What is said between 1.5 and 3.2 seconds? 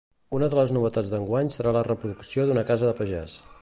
serà la reproducció d'una casa de